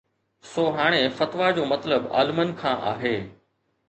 سو 0.51 0.63
هاڻي 0.77 1.01
فتويٰ 1.17 1.49
جو 1.57 1.63
مطلب 1.73 2.01
عالمن 2.15 2.49
کان 2.61 2.77
آهي 2.93 3.13